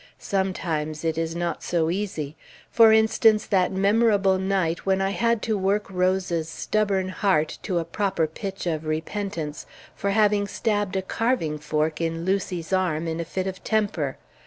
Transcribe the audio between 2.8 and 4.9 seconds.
instance, that memorable night